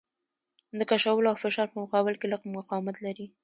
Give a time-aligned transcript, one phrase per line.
[0.79, 3.25] د کشولو او فشار په مقابل کې لږ مقاومت لري.